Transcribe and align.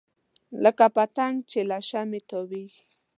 لکه 0.63 0.85
پتنګ 0.95 1.35
چې 1.51 1.59
له 1.69 1.77
شمعې 1.89 2.21
تاویږي. 2.29 2.83